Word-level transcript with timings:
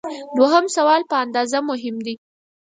دوهم 0.37 0.65
سوال 0.77 1.01
په 1.11 1.15
اندازه 1.23 1.59
مهم 1.69 1.95
دی. 2.05 2.15